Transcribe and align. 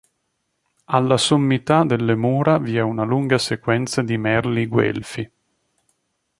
Alla 0.85 1.15
sommità 1.17 1.83
delle 1.83 2.15
mura 2.15 2.57
vi 2.57 2.75
è 2.75 2.81
una 2.81 3.03
lunga 3.03 3.37
sequenza 3.37 4.01
di 4.01 4.17
merli 4.17 4.65
guelfi. 4.65 5.31